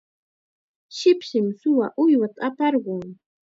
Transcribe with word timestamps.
shipshim 0.97 1.47
suwa 1.59 1.87
uywata 2.03 2.39
aparqun. 2.47 3.03